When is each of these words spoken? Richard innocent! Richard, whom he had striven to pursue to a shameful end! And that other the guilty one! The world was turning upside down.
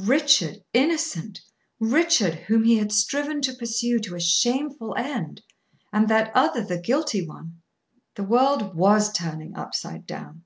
Richard 0.00 0.62
innocent! 0.72 1.40
Richard, 1.80 2.34
whom 2.46 2.62
he 2.62 2.78
had 2.78 2.92
striven 2.92 3.40
to 3.40 3.52
pursue 3.52 3.98
to 4.02 4.14
a 4.14 4.20
shameful 4.20 4.94
end! 4.96 5.42
And 5.92 6.06
that 6.06 6.30
other 6.36 6.62
the 6.62 6.78
guilty 6.78 7.26
one! 7.26 7.62
The 8.14 8.22
world 8.22 8.76
was 8.76 9.12
turning 9.12 9.56
upside 9.56 10.06
down. 10.06 10.44